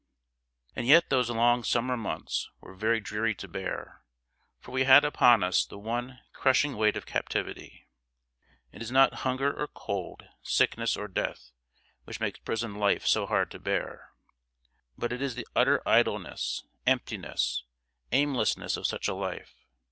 [0.75, 4.01] ]And yet those long Summer months were very dreary to bear,
[4.59, 7.87] for we had upon us the one heavy, crushing weight of captivity.
[8.71, 11.51] It is not hunger or cold, sickness or death,
[12.05, 14.13] which makes prison life so hard to bear.
[14.97, 17.63] But it is the utter idleness, emptiness,
[18.11, 19.53] aimlessness of such a life.